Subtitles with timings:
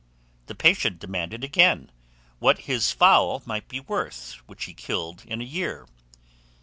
[0.47, 1.91] The patient demanded again,
[2.39, 5.85] what his fowl might be worth which he killed in a year?